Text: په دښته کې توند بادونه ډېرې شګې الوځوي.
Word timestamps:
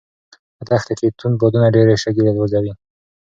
په 0.57 0.63
دښته 0.69 0.93
کې 0.99 1.15
توند 1.17 1.35
بادونه 1.41 1.67
ډېرې 1.75 1.95
شګې 2.03 2.23
الوځوي. 2.31 2.73